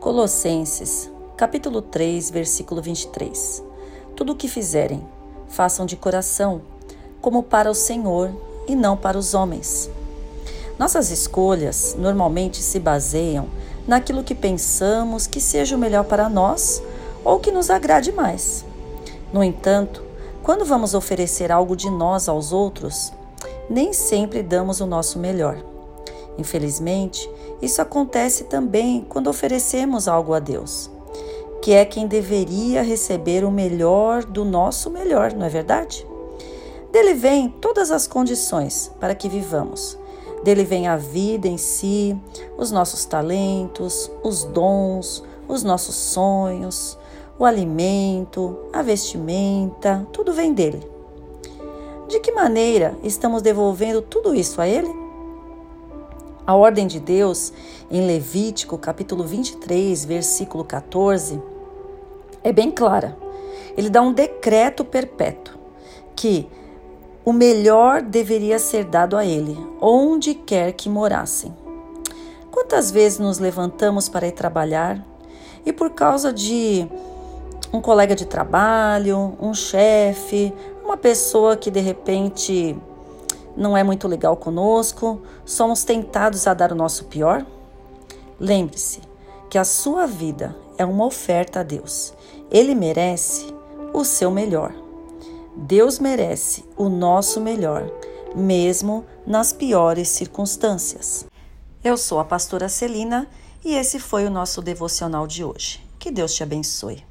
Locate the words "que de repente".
81.56-82.76